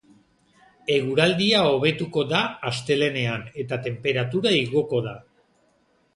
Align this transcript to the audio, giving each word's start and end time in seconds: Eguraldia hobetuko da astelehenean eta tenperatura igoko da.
Eguraldia 0.93 1.59
hobetuko 1.73 2.23
da 2.31 2.39
astelehenean 2.71 3.45
eta 3.67 3.81
tenperatura 3.85 4.57
igoko 4.65 5.05
da. 5.11 5.17